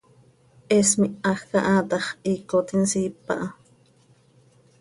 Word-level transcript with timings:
He 0.71 0.77
smihaj 0.89 1.39
caha 1.51 1.75
tax, 1.89 2.03
hiicot 2.23 2.67
insiip 2.77 3.25
aha. 3.33 3.47